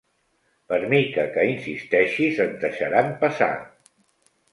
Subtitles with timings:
[0.71, 3.51] Per mica que hi insisteixis et deixaran passar.